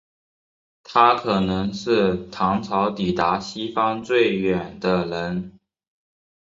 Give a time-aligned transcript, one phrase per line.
[0.83, 5.59] 他可能是唐朝抵达西方最远的人。